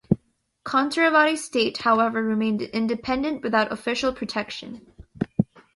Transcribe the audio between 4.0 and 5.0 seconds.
protection.